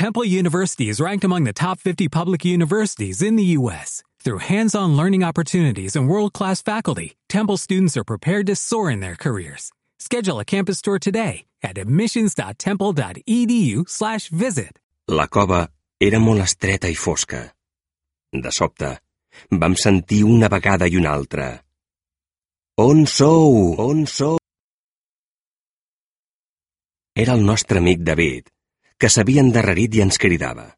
[0.00, 4.02] Temple University is ranked among the top 50 public universities in the U.S.
[4.24, 9.14] Through hands-on learning opportunities and world-class faculty, Temple students are prepared to soar in their
[9.14, 9.70] careers.
[9.98, 14.78] Schedule a campus tour today at admissions.temple.edu slash visit.
[15.06, 15.68] La cova
[16.00, 17.42] era molt estreta i fosca.
[18.32, 18.94] De sobte,
[19.52, 21.50] vam sentir una vegada i una altra.
[22.80, 23.74] On sou?
[23.76, 24.38] On sou?
[27.14, 28.48] Era el nostre amic David,
[29.04, 30.70] que s'havia endarrerit i ens cridava.